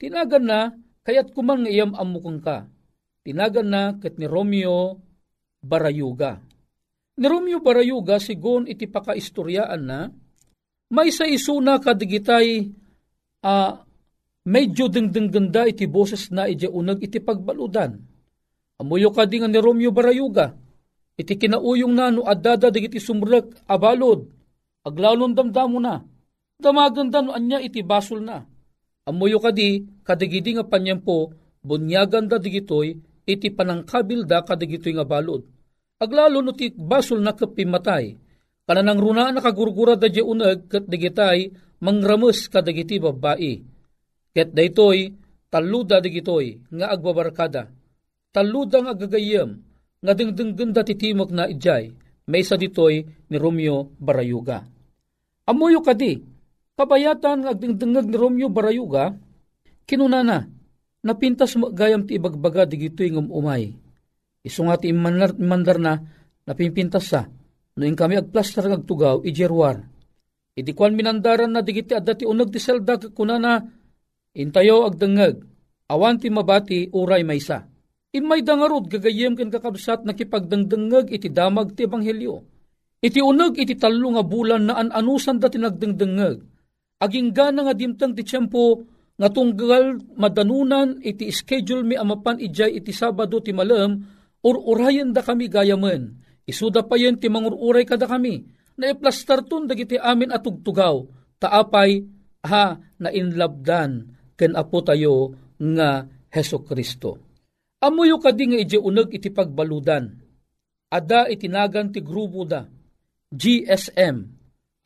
Tinagan 0.00 0.44
na 0.48 0.60
kayat 1.04 1.36
kuman 1.36 1.62
nga 1.62 1.70
iyam 1.70 1.92
amukang 1.94 2.40
ka. 2.40 2.66
Tinagan 3.22 3.68
na 3.68 3.82
ket 4.00 4.16
ni 4.16 4.24
Romeo 4.24 4.98
Barayuga. 5.60 6.40
Ni 7.18 7.26
Romeo 7.28 7.60
Barayuga 7.60 8.16
sigon 8.16 8.64
iti 8.64 8.88
pakaistoryaan 8.88 9.82
na 9.84 10.08
may 10.88 11.12
sa 11.12 11.28
isuna 11.28 11.76
kadigitay 11.76 12.72
uh, 13.44 13.72
medyo 14.48 14.88
dengdeng 14.88 15.28
ganda 15.28 15.68
iti 15.68 15.84
boses 15.84 16.32
na 16.32 16.48
iti 16.48 16.64
unag 16.64 17.04
iti 17.04 17.20
pagbaludan. 17.20 18.00
Amuyo 18.80 19.12
ka 19.12 19.28
di 19.28 19.42
nga 19.42 19.50
ni 19.50 19.60
Romeo 19.60 19.92
Barayuga, 19.92 20.56
iti 21.20 21.36
kinauyong 21.36 21.92
na 21.92 22.08
no 22.08 22.24
adada 22.24 22.72
digiti 22.72 22.96
sumrek 22.96 23.68
abalod, 23.68 24.24
aglalon 24.86 25.36
damdamo 25.36 25.76
na, 25.82 26.00
damaganda 26.56 27.20
no 27.20 27.36
anya 27.36 27.60
iti 27.60 27.84
basol 27.84 28.24
na. 28.24 28.46
Amuyo 29.04 29.42
ka 29.42 29.52
di, 29.52 29.82
kadigidi 30.06 30.56
nga 30.56 30.64
panyempo, 30.64 31.34
bunyagan 31.60 32.30
da 32.30 32.38
digitoy, 32.38 32.96
iti 33.26 33.48
panangkabil 33.50 34.24
da 34.24 34.46
kadigitoy 34.46 34.94
nga 34.94 35.04
balod. 35.04 35.42
Aglalo 35.98 36.38
no 36.38 36.54
ti 36.54 36.70
basol 36.70 37.18
na 37.18 37.34
kapimatay, 37.34 38.14
kananang 38.62 39.02
runa 39.02 39.34
nakagurgura 39.34 39.98
da 39.98 40.06
di 40.06 40.22
unag 40.22 40.70
kat 40.70 40.86
digitay, 40.86 41.50
mangramus 41.82 42.46
kadagiti 42.46 43.02
babae. 43.02 43.77
Ket 44.32 44.52
daytoy, 44.52 45.14
taluda 45.48 45.98
digitoy, 45.98 46.60
nga 46.68 46.92
agbabarkada. 46.92 47.72
Taluda 48.28 48.84
nga 48.84 48.92
agagayam, 48.92 49.60
nga 49.98 50.12
dingdingganda 50.14 50.84
titimok 50.84 51.30
na 51.32 51.48
ijay, 51.48 51.90
may 52.28 52.44
ditoy 52.44 53.08
ni 53.08 53.36
Romeo 53.40 53.88
Barayuga. 53.96 54.68
Amuyo 55.48 55.80
kadi, 55.80 56.20
kabayatan 56.76 57.48
nga 57.48 57.50
agdingdingag 57.56 58.04
ni 58.04 58.16
Romeo 58.20 58.52
Barayuga, 58.52 59.16
kinunana, 59.88 60.44
napintas 61.00 61.56
mo 61.56 61.72
gayam 61.72 62.04
ti 62.04 62.20
ibagbaga 62.20 62.68
digitoy 62.68 63.08
ng 63.08 63.32
umay. 63.32 63.72
Iso 64.44 64.60
nga 64.68 64.76
ti 64.76 64.92
imandar, 64.92 65.32
imandar 65.40 65.80
na, 65.80 65.96
napimpintas 66.44 67.08
sa, 67.08 67.24
noing 67.80 67.96
kami 67.96 68.20
agplaster 68.20 68.68
ng 68.68 68.84
agtugaw, 68.84 69.24
ijerwar. 69.24 69.88
Iti 70.52 70.76
kwan 70.76 70.92
minandaran 70.92 71.54
na 71.54 71.64
digiti 71.64 71.96
adda 71.96 72.12
ti 72.12 72.28
unag 72.28 72.52
ti 72.52 72.60
selda 72.60 73.00
kunana, 73.16 73.62
intayo 74.38 74.86
agdangag, 74.86 75.42
awan 75.90 76.22
ti 76.22 76.30
mabati 76.30 76.86
uray 76.94 77.26
maysa. 77.26 77.66
Imay 78.14 78.40
dangarod 78.40 78.88
gagayem 78.88 79.36
ken 79.36 79.52
kakabsat 79.52 80.06
nakipagdangdangag 80.06 81.12
iti 81.12 81.28
damag 81.28 81.76
ti 81.76 81.84
ebanghelyo. 81.84 82.40
Iti 83.04 83.20
unag 83.20 83.60
iti 83.60 83.76
talo 83.76 84.16
nga 84.16 84.24
bulan 84.24 84.64
na 84.70 84.80
an-anusan 84.80 85.36
da 85.36 85.52
tinagdangdangag. 85.52 86.40
Aging 86.98 87.30
gana 87.30 87.68
nga 87.68 87.74
dimtang 87.76 88.16
ti 88.16 88.24
tiyempo 88.24 88.82
nga 89.18 89.28
tunggal 89.28 90.02
madanunan 90.18 90.98
iti 91.04 91.30
schedule 91.30 91.84
mi 91.84 91.94
amapan 91.94 92.40
ijay 92.42 92.80
iti 92.80 92.90
Sabado 92.90 93.38
ti 93.38 93.54
malam 93.54 94.02
or 94.42 94.56
urayan 94.56 95.12
da 95.14 95.22
kami 95.22 95.46
gayamen. 95.46 96.18
Isuda 96.48 96.88
pa 96.88 96.96
yen 96.96 97.20
ti 97.20 97.28
mangururay 97.28 97.84
kada 97.84 98.08
kami 98.08 98.40
na 98.80 98.94
iplastar 98.94 99.44
tun 99.44 99.68
dagiti 99.68 100.00
amin 100.00 100.32
at 100.32 100.42
tugtugaw. 100.42 101.04
Taapay 101.38 102.02
ha 102.48 102.80
na 102.98 103.08
inlabdan 103.12 104.17
ken 104.38 104.54
apo 104.54 104.78
tayo 104.86 105.34
nga 105.58 106.06
Heso 106.30 106.62
Kristo. 106.62 107.18
Amuyo 107.82 108.22
kadi 108.22 108.54
nga 108.54 108.58
iti 108.62 108.78
uneg 108.78 109.10
iti 109.10 109.34
pagbaludan. 109.34 110.06
Ada 110.88 111.26
itinagan 111.26 111.90
ti 111.90 112.00
grupo 112.00 112.46
da. 112.46 112.62
GSM. 113.28 114.16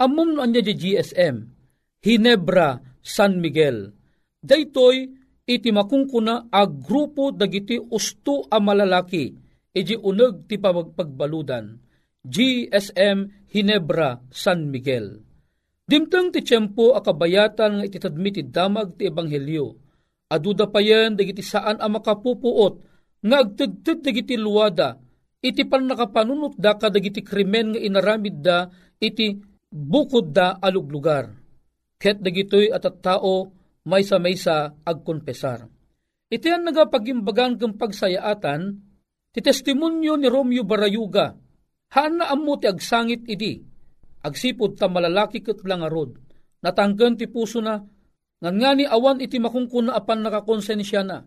Amum 0.02 0.34
no 0.34 0.40
anya 0.42 0.64
di 0.64 0.74
GSM. 0.74 1.36
Hinebra 2.02 2.80
San 3.04 3.38
Miguel. 3.38 3.92
Daytoy 4.42 5.06
iti 5.46 5.70
makungkuna 5.70 6.50
a 6.50 6.66
grupo 6.66 7.30
dagiti 7.30 7.78
usto 7.78 8.48
a 8.50 8.58
malalaki 8.58 9.30
iti 9.72 9.94
uneg 9.94 10.50
ti 10.50 10.58
pagbaludan. 10.58 11.78
GSM 12.22 13.48
Hinebra 13.50 14.20
San 14.30 14.68
Miguel. 14.70 15.31
Dimtang 15.86 16.30
ti 16.30 16.40
tiyempo 16.46 16.94
a 16.94 17.00
kabayatan 17.02 17.80
nga 17.80 17.84
ititadmi 17.84 18.30
ti 18.30 18.42
damag 18.46 18.96
ti 18.96 19.10
ebanghelyo 19.10 19.82
Aduda 20.32 20.64
pa 20.72 20.80
yan, 20.80 21.12
dagiti 21.12 21.44
saan 21.44 21.76
ang 21.76 22.00
makapupuot, 22.00 22.74
nga 23.20 23.44
agtagtag 23.44 24.00
dagiti 24.00 24.40
luwada, 24.40 24.96
iti 25.44 25.68
pan 25.68 25.84
nakapanunot 25.84 26.56
da 26.56 26.80
ka 26.80 26.88
dagiti 26.88 27.20
krimen 27.20 27.76
nga 27.76 27.80
inaramid 27.84 28.40
da, 28.40 28.64
iti 28.96 29.36
bukod 29.68 30.32
da 30.32 30.56
alug 30.56 30.88
lugar. 30.88 31.28
Ket 32.00 32.24
dagitoy 32.24 32.72
at 32.72 32.88
at 32.88 33.04
tao, 33.04 33.52
may 33.84 34.08
sa 34.08 34.16
may 34.16 34.32
sa 34.40 34.72
agkonpesar. 34.72 35.68
Iti 36.32 36.48
ang 36.48 36.64
nagapagimbagan 36.64 37.60
kang 37.60 37.76
pagsayaatan, 37.76 38.60
ti 39.36 39.38
testimonyo 39.44 40.16
ni 40.16 40.32
Romeo 40.32 40.64
Barayuga, 40.64 41.36
haan 41.92 42.24
na 42.24 42.32
amo 42.32 42.56
ti 42.56 42.72
agsangit 42.72 43.28
idi, 43.28 43.60
agsipod 44.22 44.78
ta 44.78 44.86
malalaki 44.86 45.42
kat 45.42 45.60
lang 45.66 45.82
arod, 45.82 46.16
natanggan 46.62 47.18
ti 47.18 47.26
puso 47.26 47.58
na, 47.58 47.82
ngan 48.42 48.54
nga 48.58 48.70
ni 48.74 48.86
awan 48.86 49.18
iti 49.22 49.38
makungkuna 49.42 49.94
apan 49.94 50.22
nakakonsensya 50.22 51.02
na, 51.02 51.22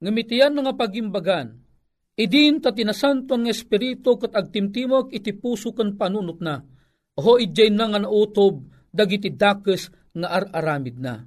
ngamitian 0.00 0.56
nga 0.56 0.72
pagimbagan, 0.76 1.56
idin 2.16 2.60
ta 2.60 2.72
tinasanton 2.72 3.44
ng 3.44 3.50
espiritu 3.50 4.20
kat 4.20 4.32
agtimtimog 4.36 5.12
iti 5.12 5.32
puso 5.36 5.72
kan 5.72 5.96
panunot 5.96 6.38
na, 6.44 6.60
ho 7.16 7.32
idjay 7.40 7.72
na 7.72 7.88
nga 7.90 8.00
nautob, 8.04 8.68
dagiti 8.92 9.32
dakes 9.32 9.92
nga 10.16 10.28
ar-aramid 10.32 10.96
na. 10.96 11.24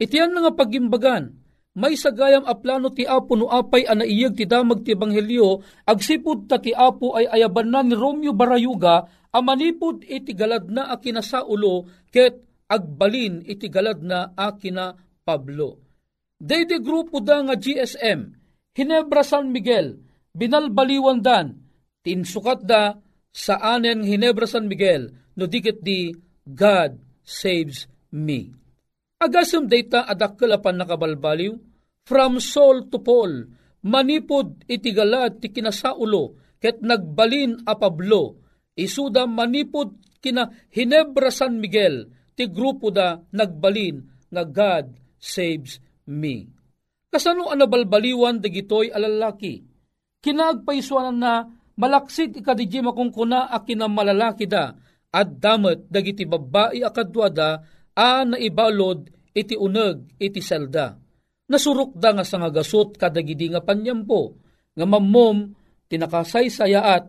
Itiyan 0.00 0.32
nga 0.32 0.52
pagimbagan, 0.56 1.41
may 1.72 1.96
sagayam 1.96 2.44
a 2.44 2.52
plano 2.52 2.92
ti 2.92 3.08
Apo 3.08 3.32
no 3.32 3.48
apay 3.48 3.88
anaiyag 3.88 4.36
ti 4.36 4.44
damag 4.44 4.84
ti 4.84 4.92
Ebanghelyo, 4.92 5.64
agsipud 5.88 6.44
ta 6.44 6.60
ti 6.60 6.76
Apo 6.76 7.16
ay 7.16 7.28
ayaban 7.32 7.72
na 7.72 7.80
ni 7.80 7.96
Romeo 7.96 8.36
Barayuga, 8.36 9.08
amanipod 9.32 10.04
iti 10.04 10.36
galad 10.36 10.68
na 10.68 10.92
akina 10.92 11.24
sa 11.24 11.40
ulo, 11.48 11.88
ket 12.12 12.44
agbalin 12.68 13.40
iti 13.48 13.72
galad 13.72 14.04
na 14.04 14.36
akina 14.36 14.92
Pablo. 15.24 15.80
Daydi 16.36 16.82
grupo 16.82 17.22
da 17.24 17.40
nga 17.40 17.56
GSM, 17.56 18.20
Hinebra 18.76 19.22
San 19.24 19.48
Miguel, 19.48 19.96
binalbaliwan 20.36 21.24
dan, 21.24 21.56
tinsukat 22.04 22.66
da 22.66 22.98
sa 23.32 23.56
anen 23.62 24.04
Hinebra 24.04 24.44
San 24.44 24.68
Miguel, 24.68 25.08
no 25.38 25.48
dikit 25.48 25.80
di 25.80 26.12
God 26.44 27.00
saves 27.24 27.88
me. 28.12 28.61
Agasam 29.22 29.70
data 29.70 30.02
adakkel 30.02 30.50
apan 30.50 30.82
nakabalbaliw, 30.82 31.54
from 32.02 32.42
Saul 32.42 32.90
to 32.90 32.98
Paul, 32.98 33.46
manipod 33.86 34.66
itigalad 34.66 35.38
ti 35.38 35.54
kinasaulo, 35.54 36.58
ket 36.58 36.82
nagbalin 36.82 37.62
a 37.62 37.78
Pablo, 37.78 38.42
isuda 38.74 39.30
manipod 39.30 40.18
kina 40.18 40.50
Hinebra 40.74 41.30
San 41.30 41.62
Miguel, 41.62 42.10
ti 42.34 42.50
grupo 42.50 42.90
da 42.90 43.14
nagbalin 43.30 44.26
nga 44.26 44.42
God 44.42 44.98
saves 45.22 45.78
me. 46.10 46.50
Kasano 47.06 47.46
ang 47.46 47.62
nabalbaliwan 47.62 48.42
dagitoy 48.42 48.90
alalaki? 48.90 49.62
Kinagpaisuanan 50.18 51.18
na 51.22 51.46
malaksid 51.78 52.42
ikadijima 52.42 52.90
kung 52.90 53.14
kuna 53.14 53.46
a 53.46 53.62
kinamalalaki 53.62 54.50
da, 54.50 54.74
at 55.12 55.28
damat 55.38 55.86
dagiti 55.92 56.26
babae 56.26 56.82
akadwada 56.82 57.62
a 57.96 58.24
naibalod 58.24 59.08
iti 59.32 59.56
uneg 59.56 60.16
iti 60.20 60.40
selda. 60.40 60.96
Nasurok 61.48 61.96
da 61.98 62.16
nga 62.16 62.24
sa 62.24 62.40
nga 62.40 62.50
gasot 62.52 62.96
kadagidi 62.96 63.52
nga 63.52 63.60
panyampo, 63.60 64.36
nga 64.72 64.86
mammom 64.88 65.52
tinakasaysayaat 65.92 67.04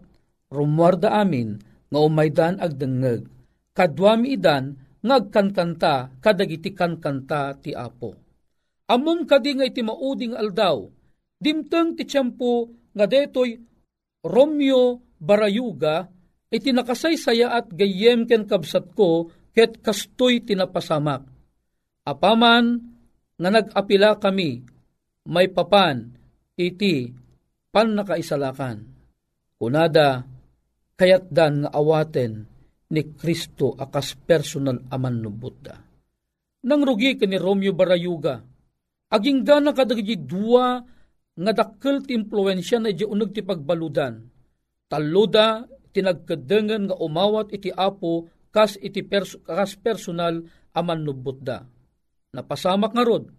rumwarda 0.51 1.15
amin 1.15 1.55
nga 1.87 1.99
umaydan 1.99 2.59
agdengeg. 2.59 3.23
Kadwami 3.73 4.35
idan 4.35 4.75
ngagkankanta 5.03 6.19
kadagiti 6.19 6.75
kankanta 6.75 7.55
ti 7.59 7.71
apo. 7.71 8.15
Amom 8.91 9.23
kadi 9.23 9.55
nga 9.55 9.65
iti 9.65 9.79
mauding 9.79 10.35
aldaw, 10.35 10.83
dimteng 11.39 11.95
ti 11.95 12.03
tiyempo 12.03 12.67
nga 12.93 13.07
detoy 13.07 13.55
Romeo 14.23 14.99
Barayuga 15.23 16.07
iti 16.51 16.75
nakasaysaya 16.75 17.55
at 17.55 17.71
gayem 17.71 18.27
ken 18.27 18.43
kabsat 18.43 18.91
ko 18.91 19.31
ket 19.53 19.79
kastoy 19.85 20.41
tinapasamak 20.41 21.33
Apaman 22.03 22.83
nga 23.39 23.49
nag-apila 23.49 24.19
kami, 24.19 24.59
may 25.31 25.47
papan, 25.47 26.11
iti, 26.59 27.15
pan 27.71 27.95
nakaisalakan. 27.95 28.83
Kunada, 29.55 30.27
kayat 30.99 31.31
dan 31.31 31.63
nga 31.63 31.71
awaten 31.71 32.43
ni 32.91 33.01
Kristo 33.15 33.71
akas 33.79 34.19
personal 34.19 34.83
aman 34.91 35.15
no 35.23 35.31
Buddha. 35.31 35.79
Nang 36.67 36.83
rugi 36.83 37.15
ka 37.15 37.23
ni 37.23 37.39
Romeo 37.39 37.71
Barayuga, 37.71 38.43
aging 39.15 39.47
gana 39.47 39.71
kadagiti 39.71 40.19
dua 40.19 40.83
nga 41.33 41.51
dakkel 41.55 42.03
ti 42.03 42.13
impluensya 42.19 42.83
na 42.83 42.91
di 42.91 43.07
unag 43.07 43.31
ti 43.31 43.41
pagbaludan. 43.41 44.19
Taluda 44.91 45.63
tinagkadengan 45.95 46.91
nga 46.91 46.95
umawat 46.99 47.55
iti 47.55 47.71
apo 47.71 48.27
kas 48.53 48.77
iti 48.77 49.01
pers- 49.01 49.41
kas 49.41 49.73
personal 49.75 50.45
aman 50.77 51.01
no 51.01 51.17
Buddha 51.17 51.73
napasamak 52.33 52.91
nga 52.97 53.05
rod, 53.05 53.29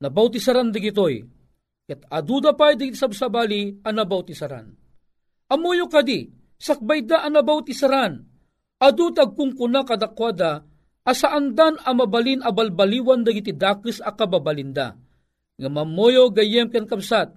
nabaw 0.00 0.30
ti 0.30 0.38
saran 0.38 0.70
digitoy, 0.70 1.20
ket 1.84 2.06
aduda 2.06 2.54
pa 2.54 2.72
di 2.78 2.94
sabsabali 2.94 3.82
anabaw 3.82 4.22
ti 4.22 4.32
saran. 4.32 4.70
Amuyo 5.50 5.90
kadi, 5.90 6.30
sakbay 6.54 7.02
da 7.02 7.26
anabaw 7.26 7.66
ti 7.66 7.74
saran, 7.74 8.22
adutag 8.78 9.34
kung 9.34 9.58
kuna 9.58 9.82
kadakwada, 9.82 10.62
asaandan 11.02 11.82
amabalin 11.82 12.38
abalbaliwan 12.46 13.26
dagiti 13.26 13.50
dakis 13.50 13.98
akababalinda. 13.98 14.94
Nga 15.58 15.68
mamoyo 15.68 16.30
gayem 16.30 16.70
ken 16.70 16.86
kamsat, 16.86 17.34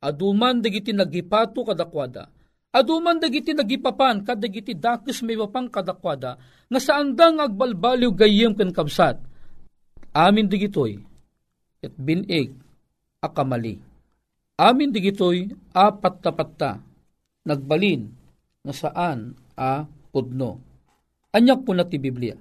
aduman 0.00 0.64
dagiti 0.64 0.96
nagipato 0.96 1.62
kadakwada, 1.68 2.32
aduman 2.70 3.18
dagiti 3.18 3.54
nagipapan 3.54 4.22
kadagiti 4.22 4.74
dakis 4.74 5.22
may 5.26 5.38
mapang 5.38 5.70
kadakwada, 5.70 6.38
nga 6.70 6.80
saandang 6.80 7.42
agbalbaliw 7.42 8.14
gayem 8.14 8.54
ken 8.54 8.70
kamsat, 8.70 9.18
Amin 10.10 10.50
digitoy, 10.50 10.98
at 11.86 11.94
binig, 11.94 12.50
akamali. 13.22 13.78
Amin 14.58 14.90
digitoy, 14.90 15.54
apat 15.70 16.18
tapatta, 16.18 16.82
nagbalin, 17.46 18.10
na 18.66 18.74
saan 18.74 19.38
a 19.54 19.86
pudno. 20.10 20.58
Anyak 21.30 21.62
po 21.62 21.70
na 21.78 21.86
ti 21.86 22.02
Biblia. 22.02 22.34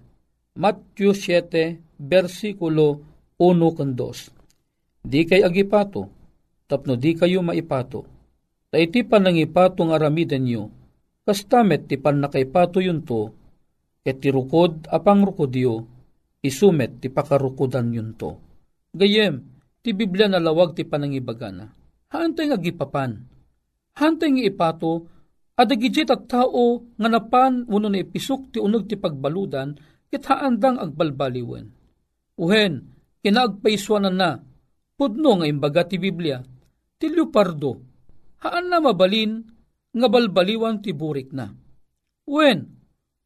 Matthew 0.57 1.13
7, 1.13 2.01
versikulo 2.01 3.05
1 3.37 3.77
kan 3.77 3.93
2. 3.93 5.05
Di 5.05 5.23
kay 5.29 5.45
agipato, 5.45 6.09
tapno 6.65 6.97
di 6.97 7.13
kayo 7.13 7.45
maipato. 7.45 8.18
Ta 8.69 8.77
iti 8.77 9.01
panangipato 9.01 9.81
nga 9.89 9.97
aramiden 9.97 10.45
nyo, 10.45 10.63
kastamet 11.25 11.89
ti 11.89 11.97
pan 11.97 12.21
nakaipato 12.21 12.77
yun 12.77 13.01
to, 13.01 13.33
ket 14.05 14.21
ti 14.21 14.29
rukod 14.29 14.85
apang 14.93 15.25
rukodyo, 15.25 15.89
isumet 16.45 17.01
ti 17.01 17.09
pakarukudan 17.09 17.89
yun 17.89 18.13
to. 18.13 18.37
Gayem, 18.93 19.41
ti 19.81 19.89
Biblia 19.97 20.29
na 20.29 20.37
lawag 20.37 20.77
ti 20.77 20.85
panangibagana. 20.85 21.65
Haantay 22.13 22.53
nga 22.53 22.61
gipapan. 22.61 23.25
Haantay 23.97 24.29
nga 24.37 24.43
ipato, 24.45 25.09
adagijit 25.57 26.13
at 26.13 26.29
tao 26.29 26.93
nga 26.93 27.09
napan 27.09 27.65
uno 27.65 27.89
na 27.89 28.05
ipisok 28.05 28.53
ti 28.53 28.57
unog 28.61 28.85
ti 28.85 29.01
pagbaludan, 29.01 29.73
kit 30.13 30.29
haandang 30.29 30.77
agbalbaliwen. 30.77 31.73
Uhen, 32.37 32.73
kinaagpaiswanan 33.25 34.13
na, 34.13 34.37
pudno 34.93 35.41
nga 35.41 35.45
imbaga 35.49 35.89
ti 35.89 35.97
Biblia, 35.97 36.37
ti 37.01 37.09
leopardo, 37.09 37.88
haan 38.43 38.71
na 38.71 38.79
mabalin, 38.83 39.43
nga 39.89 40.07
balbaliwan 40.07 40.79
ti 40.83 40.91
burik 40.95 41.31
na. 41.35 41.49
Uwen, 42.29 42.59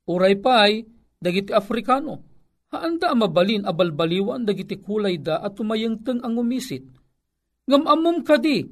uray 0.08 0.36
pay, 0.40 0.86
dagiti 1.20 1.52
Afrikano, 1.52 2.34
Haanda 2.74 3.14
mabalin 3.14 3.70
abalbaliwan 3.70 4.50
dagiti 4.50 4.82
kulay 4.82 5.22
da 5.22 5.38
at 5.46 5.54
tumayengteng 5.54 6.26
ang 6.26 6.42
umisit. 6.42 6.82
Ngamamom 7.70 8.26
kadi, 8.26 8.66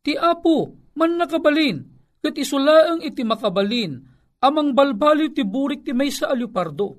ti 0.00 0.16
apo, 0.16 0.88
man 0.96 1.20
nakabalin, 1.20 1.84
kat 2.24 2.32
isulaang 2.40 3.04
iti 3.04 3.20
makabalin, 3.20 4.00
amang 4.40 4.72
balbaliw 4.72 5.36
ti 5.36 5.44
burik 5.44 5.84
ti 5.84 5.92
may 5.92 6.08
sa 6.08 6.32
alupardo. 6.32 6.96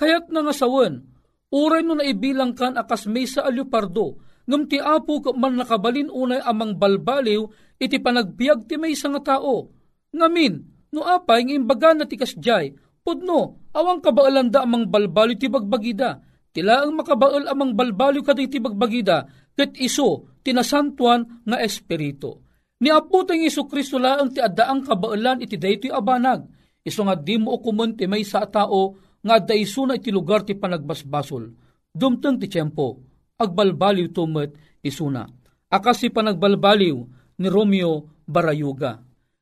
Kayat 0.00 0.32
na 0.32 0.40
nga 0.40 0.56
sawan, 0.56 1.04
uray 1.52 1.84
no 1.84 2.00
naibilang 2.00 2.56
kan 2.56 2.80
akas 2.80 3.04
may 3.04 3.28
sa 3.28 3.44
alupardo, 3.44 4.24
ngam 4.50 4.66
ti 4.66 4.82
apo 4.82 5.22
man 5.38 5.54
nakabalin 5.54 6.10
unay 6.10 6.42
amang 6.42 6.74
balbaliw, 6.74 7.46
iti 7.78 8.02
panagbiag 8.02 8.66
ti 8.66 8.74
may 8.74 8.98
nga 8.98 9.38
tao. 9.38 9.70
Ngamin, 10.10 10.54
no 10.90 11.06
apay 11.06 11.46
ng 11.46 11.62
imbaga 11.62 11.94
na 11.94 12.02
ti 12.02 12.18
kasjay, 12.18 12.74
pudno, 13.06 13.70
awang 13.70 14.02
kabaalanda 14.02 14.66
amang 14.66 14.90
balbalo 14.90 15.38
ti 15.38 15.46
bagbagida. 15.46 16.18
Tila 16.50 16.82
ang 16.82 16.98
makabaal 16.98 17.46
amang 17.46 17.78
balbalo 17.78 18.26
kaday 18.26 18.50
ti 18.50 18.58
bagbagida, 18.58 19.30
ket 19.54 19.78
iso 19.78 20.34
tinasantuan 20.42 21.46
nga 21.46 21.62
espiritu. 21.62 22.42
Ni 22.80 22.88
Apo 22.88 23.28
tayong 23.28 23.44
Iso 23.44 23.68
Kristo 23.68 24.00
laang 24.00 24.32
ti 24.32 24.40
addaang 24.40 24.88
kabaalan 24.88 25.44
iti 25.44 25.60
daytoy 25.60 25.92
abanag. 25.92 26.48
Iso 26.80 27.04
nga 27.04 27.12
di 27.12 27.36
mo 27.36 27.60
ukumun 27.60 27.92
ti 27.92 28.08
may 28.08 28.24
sa 28.24 28.48
tao 28.48 28.96
nga 29.20 29.36
daiso 29.36 29.84
na 29.84 30.00
iti 30.00 30.08
lugar 30.08 30.48
ti 30.48 30.56
panagbasbasol. 30.56 31.44
Dumteng 31.92 32.40
ti 32.40 32.48
tiyempo, 32.48 33.09
agbalbaliw 33.40 34.12
tumet 34.12 34.52
isuna. 34.84 35.24
Akas 35.72 36.04
si 36.04 36.12
panagbalbaliw 36.12 36.96
ni 37.40 37.48
Romeo 37.48 38.20
Barayuga 38.28 39.00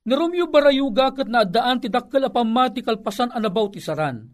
Ni 0.08 0.16
Romeo 0.16 0.48
Barayuga 0.48 1.12
kat 1.12 1.28
naadaan 1.28 1.84
ti 1.84 1.92
dakkel 1.92 2.24
a 2.24 2.32
pamati 2.32 2.80
kalpasan 2.80 3.28
anabaw 3.28 3.68
ti 3.68 3.76
saran. 3.76 4.24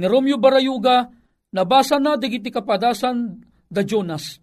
Ni 0.00 0.06
Romeo 0.10 0.34
Barayuga 0.34 1.06
nabasa 1.54 2.02
na 2.02 2.18
digiti 2.18 2.50
kapadasan 2.50 3.38
da 3.70 3.86
Jonas. 3.86 4.42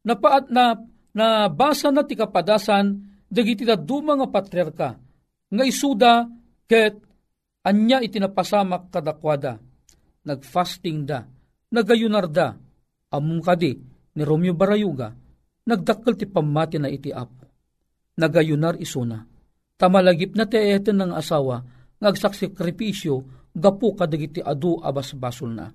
Napaat 0.00 0.48
na 0.48 0.80
na 1.12 1.52
basa 1.52 1.92
na 1.92 2.08
ti 2.08 2.16
kapadasan 2.16 3.04
dagiti 3.28 3.68
da 3.68 3.76
duma 3.76 4.16
nga 4.16 4.28
patriarka 4.32 4.88
nga 5.52 5.64
isuda 5.68 6.24
ket 6.64 6.96
anya 7.68 8.00
itinapasamak 8.00 8.88
kadakwada. 8.88 9.60
Nagfasting 10.24 11.04
da, 11.04 11.20
nagayunar 11.68 12.32
da, 12.32 12.56
among 13.12 13.44
kadi 13.44 13.76
ni 14.14 14.22
Romeo 14.22 14.54
Barayuga, 14.54 15.10
nagdakkel 15.66 16.14
ti 16.14 16.26
pamati 16.30 16.78
na 16.78 16.88
iti 16.90 17.10
apo. 17.10 17.44
Nagayunar 18.14 18.78
isuna, 18.78 19.26
tamalagip 19.74 20.38
na 20.38 20.46
ti 20.46 20.58
eten 20.58 21.02
ng 21.02 21.12
asawa, 21.18 21.58
ngagsaksikripisyo, 21.98 23.14
gapu 23.54 23.94
kadagiti 23.98 24.38
adu 24.38 24.78
abas 24.78 25.14
basol 25.18 25.54
na. 25.54 25.66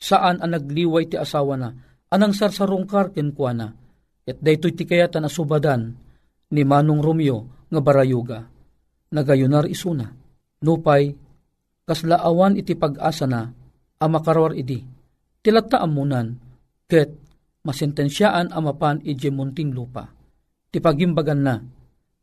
Saan 0.00 0.38
ang 0.38 0.54
nagliway 0.54 1.10
ti 1.10 1.18
asawa 1.18 1.58
na, 1.58 1.70
anang 2.14 2.32
sarsarong 2.32 2.86
karken 2.86 3.34
kwa 3.34 3.50
na, 3.52 3.68
at 4.26 4.38
daytoy 4.38 4.72
ti 4.74 4.86
kayatan 4.86 5.26
asubadan, 5.26 5.98
ni 6.50 6.62
Manong 6.62 7.02
Romeo 7.02 7.66
nga 7.70 7.80
Barayuga. 7.82 8.38
Nagayunar 9.10 9.66
isuna, 9.66 10.06
nupay, 10.62 11.10
kaslaawan 11.86 12.54
iti 12.54 12.78
pag-asa 12.78 13.26
na, 13.26 13.50
amakarawar 13.98 14.54
idi, 14.54 14.86
tilata 15.42 15.82
amunan, 15.82 16.38
ket 16.86 17.29
masentensyaan 17.66 18.52
amapan 18.52 19.00
ije 19.04 19.28
munting 19.28 19.72
lupa. 19.74 20.08
Ti 20.70 20.78
pagimbagan 20.78 21.40
na, 21.42 21.54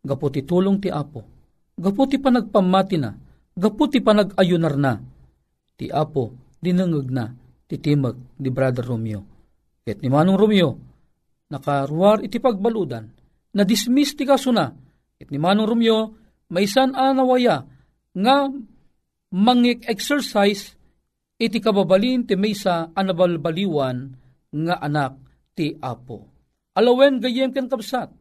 gapu 0.01 0.31
ti 0.31 0.41
tulong 0.47 0.79
ti 0.79 0.87
apo, 0.87 1.21
gapu 1.75 2.07
ti 2.07 2.17
panagpamati 2.17 2.97
na, 2.97 3.11
gapu 3.53 3.91
ti 3.91 3.99
panagayunar 3.99 4.75
na, 4.79 4.93
ti 5.75 5.91
apo 5.91 6.55
dinangag 6.63 7.09
na, 7.11 7.25
ti 7.67 7.75
timag 7.77 8.15
ni 8.39 8.49
Brother 8.49 8.87
Romeo. 8.87 9.21
Ket 9.83 9.99
ni 10.03 10.09
Manong 10.11 10.39
Romeo, 10.39 10.71
nakaruar 11.51 12.23
iti 12.23 12.39
pagbaludan, 12.39 13.05
na 13.55 13.63
dismiss 13.67 14.15
ti 14.15 14.23
kaso 14.23 14.51
na, 14.55 14.71
ket 15.19 15.27
ni 15.31 15.39
Manong 15.39 15.67
Romeo, 15.67 15.99
maisan 16.51 16.95
anawaya, 16.95 17.67
nga 18.15 18.47
mangik-exercise 19.31 20.79
iti 21.37 21.59
kababalin 21.61 22.25
ti 22.25 22.33
maysa 22.33 22.95
anabalbaliwan 22.97 24.17
nga 24.49 24.75
anak 24.81 25.26
ti 25.57 25.73
apo. 25.81 26.29
Alawen 26.77 27.17
gayem 27.17 27.49
ken 27.49 27.65
kapsat. 27.65 28.13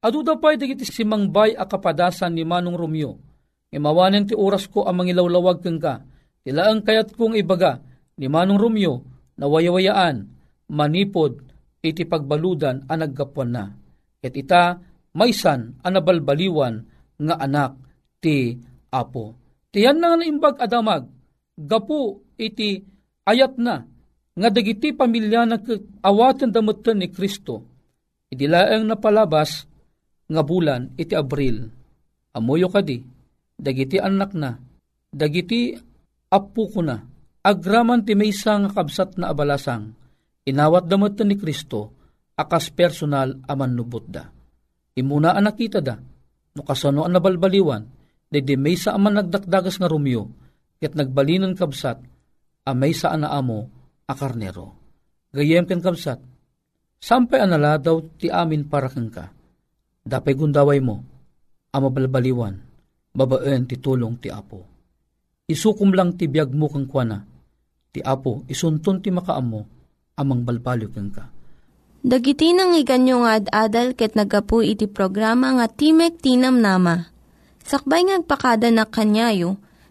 Adu 0.00 0.24
da 0.24 0.40
pay 0.40 0.56
dagiti 0.56 0.88
simangbay 0.88 1.52
a 1.52 1.68
kapadasan 1.68 2.32
ni 2.32 2.40
Manong 2.48 2.80
Romeo. 2.80 3.20
Imawanen 3.68 4.24
ti 4.24 4.32
oras 4.32 4.64
ko 4.64 4.88
ang 4.88 5.04
mangilawlawag 5.04 5.60
keng 5.60 5.76
ka. 5.76 6.00
Tilaang 6.40 6.80
kayat 6.80 7.12
kong 7.12 7.36
ibaga 7.36 7.84
ni 8.16 8.24
Manong 8.32 8.56
Romeo 8.56 9.04
na 9.36 9.44
wayawayaan, 9.44 10.24
manipod, 10.72 11.44
iti 11.84 12.08
pagbaludan 12.08 12.88
ang 12.88 12.98
naggapuan 13.04 13.52
na. 13.52 13.64
Ket 14.20 14.36
ita, 14.36 14.80
maysan 15.12 15.80
anabalbaliwan 15.84 16.84
nga 17.20 17.36
anak 17.36 17.76
ti 18.24 18.56
apo. 18.88 19.36
Tiyan 19.68 20.00
na 20.00 20.16
nga 20.16 20.24
imbag 20.24 20.56
adamag, 20.60 21.08
gapu 21.56 22.24
iti 22.40 22.80
ayat 23.28 23.60
na, 23.60 23.84
nga 24.36 24.48
dagiti 24.48 24.94
pamilya 24.94 25.46
awatan 26.02 26.50
damutan 26.54 27.02
ni 27.02 27.10
Kristo, 27.10 27.66
idilaeng 28.30 28.86
napalabas 28.86 29.66
nga 30.30 30.42
bulan 30.46 30.94
iti 30.94 31.14
Abril. 31.18 31.66
Amoyo 32.30 32.70
kadi, 32.70 33.02
dagiti 33.58 33.98
anak 33.98 34.30
na, 34.38 34.54
dagiti 35.10 35.74
apu 36.30 36.70
ko 36.70 36.80
na, 36.82 37.02
agraman 37.42 38.06
ti 38.06 38.14
may 38.14 38.30
nga 38.30 38.70
kabsat 38.70 39.18
na 39.18 39.34
abalasang, 39.34 39.90
inawat 40.46 40.86
damutan 40.86 41.26
ni 41.26 41.34
Kristo, 41.34 41.90
akas 42.38 42.70
personal 42.70 43.34
aman 43.50 43.74
nubot 43.74 44.06
da. 44.06 44.30
Imuna 44.94 45.34
ang 45.34 45.50
nakita 45.50 45.82
da, 45.82 45.98
no 46.54 46.62
kasano 46.62 47.02
ang 47.02 47.18
nabalbaliwan, 47.18 48.00
Dede 48.30 48.54
may 48.54 48.78
sa 48.78 48.94
aman 48.94 49.18
nagdakdagas 49.18 49.82
nga 49.82 49.90
Romeo, 49.90 50.30
ket 50.78 50.94
nagbalinan 50.94 51.58
kabsat, 51.58 51.98
a 52.62 52.70
may 52.78 52.94
sa 52.94 53.10
amo 53.10 53.66
a 54.10 54.14
karnero. 54.18 54.74
Gayem 55.30 55.70
ken 55.70 55.78
kabsat, 55.78 56.18
sampay 56.98 57.38
anala 57.38 57.78
daw 57.78 58.02
ti 58.18 58.26
amin 58.26 58.66
para 58.66 58.90
kang 58.90 59.06
ka. 59.06 59.30
Dapay 60.02 60.34
gundaway 60.34 60.82
mo, 60.82 61.06
ama 61.70 61.86
balbaliwan, 61.86 62.58
babaen 63.14 63.70
ti 63.70 63.78
tulong 63.78 64.18
ti 64.18 64.26
apo. 64.26 64.66
Isukum 65.46 65.94
lang 65.94 66.18
ti 66.18 66.26
biyag 66.26 66.50
mo 66.50 66.66
kang 66.66 66.90
kwana, 66.90 67.22
ti 67.94 68.02
apo 68.02 68.42
isunton 68.50 68.98
ti 68.98 69.14
makaamo, 69.14 69.60
amang 70.18 70.42
balbalyo 70.42 70.90
kang 70.90 71.14
ka. 71.14 71.30
Dagiti 72.02 72.50
nang 72.50 72.74
iganyo 72.74 73.22
nga 73.22 73.38
ad-adal 73.38 73.94
ket 73.94 74.18
nagapu 74.18 74.64
iti 74.64 74.88
programa 74.88 75.52
nga 75.52 75.68
Timek 75.68 76.16
Tinam 76.16 76.56
Nama 76.56 77.12
Sakbay 77.60 78.08
ngagpakada 78.08 78.72
na 78.72 78.88
kanyayo, 78.88 79.60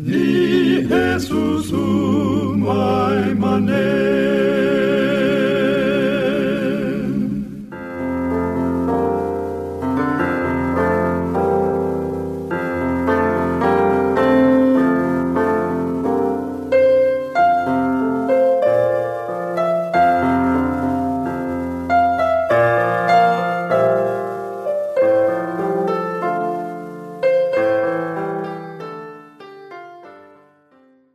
ni 0.00 0.82
Jesusu 0.88 1.76
um, 1.76 2.60
mai 2.60 3.34
manera. 3.34 4.59